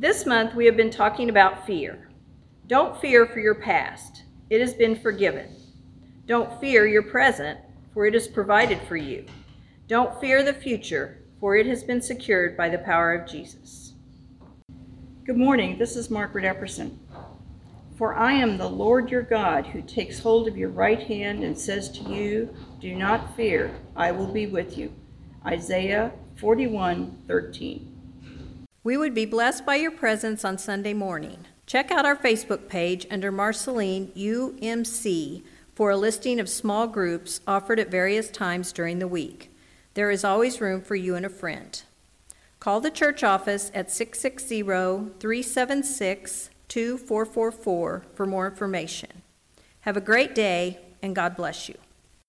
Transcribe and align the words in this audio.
This 0.00 0.26
month 0.26 0.54
we 0.54 0.64
have 0.66 0.76
been 0.76 0.92
talking 0.92 1.28
about 1.28 1.66
fear. 1.66 2.08
Don't 2.68 3.00
fear 3.00 3.26
for 3.26 3.40
your 3.40 3.56
past, 3.56 4.22
it 4.48 4.60
has 4.60 4.72
been 4.72 4.94
forgiven. 4.94 5.48
Don't 6.24 6.60
fear 6.60 6.86
your 6.86 7.02
present, 7.02 7.58
for 7.92 8.06
it 8.06 8.14
is 8.14 8.28
provided 8.28 8.80
for 8.82 8.96
you. 8.96 9.26
Don't 9.88 10.20
fear 10.20 10.44
the 10.44 10.54
future, 10.54 11.24
for 11.40 11.56
it 11.56 11.66
has 11.66 11.82
been 11.82 12.00
secured 12.00 12.56
by 12.56 12.68
the 12.68 12.78
power 12.78 13.12
of 13.12 13.28
Jesus. 13.28 13.94
Good 15.24 15.36
morning, 15.36 15.78
this 15.78 15.96
is 15.96 16.10
Margaret 16.10 16.44
Epperson. 16.44 16.96
For 17.96 18.14
I 18.14 18.34
am 18.34 18.56
the 18.56 18.70
Lord 18.70 19.10
your 19.10 19.22
God 19.22 19.66
who 19.66 19.82
takes 19.82 20.20
hold 20.20 20.46
of 20.46 20.56
your 20.56 20.70
right 20.70 21.02
hand 21.02 21.42
and 21.42 21.58
says 21.58 21.90
to 21.98 22.04
you, 22.04 22.54
Do 22.80 22.94
not 22.94 23.34
fear, 23.34 23.74
I 23.96 24.12
will 24.12 24.32
be 24.32 24.46
with 24.46 24.78
you. 24.78 24.92
Isaiah 25.44 26.12
41 26.36 27.24
13. 27.26 27.97
We 28.88 28.96
would 28.96 29.12
be 29.12 29.26
blessed 29.26 29.66
by 29.66 29.74
your 29.74 29.90
presence 29.90 30.46
on 30.46 30.56
Sunday 30.56 30.94
morning. 30.94 31.44
Check 31.66 31.90
out 31.90 32.06
our 32.06 32.16
Facebook 32.16 32.70
page 32.70 33.06
under 33.10 33.30
Marceline 33.30 34.10
UMC 34.16 35.42
for 35.74 35.90
a 35.90 35.96
listing 35.98 36.40
of 36.40 36.48
small 36.48 36.86
groups 36.86 37.42
offered 37.46 37.78
at 37.78 37.90
various 37.90 38.30
times 38.30 38.72
during 38.72 38.98
the 38.98 39.06
week. 39.06 39.52
There 39.92 40.10
is 40.10 40.24
always 40.24 40.62
room 40.62 40.80
for 40.80 40.94
you 40.94 41.16
and 41.16 41.26
a 41.26 41.28
friend. 41.28 41.82
Call 42.60 42.80
the 42.80 42.90
church 42.90 43.22
office 43.22 43.70
at 43.74 43.90
660 43.90 44.62
376 44.62 46.48
2444 46.68 48.04
for 48.14 48.26
more 48.26 48.46
information. 48.46 49.20
Have 49.80 49.98
a 49.98 50.00
great 50.00 50.34
day, 50.34 50.78
and 51.02 51.14
God 51.14 51.36
bless 51.36 51.68
you. 51.68 51.74